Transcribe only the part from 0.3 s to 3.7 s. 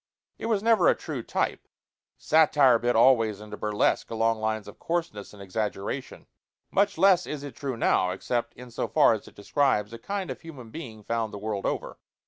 It was never a true type: satire bit always into